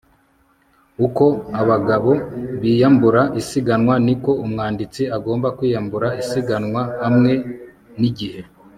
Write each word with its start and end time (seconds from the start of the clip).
Nkuko 0.95 1.25
abagabo 1.61 2.11
biyambura 2.61 3.21
isiganwa 3.41 3.95
niko 4.05 4.31
umwanditsi 4.45 5.01
agomba 5.17 5.47
kwiyambura 5.57 6.07
isiganwa 6.21 6.81
hamwe 7.03 7.31
nigihe 7.99 8.41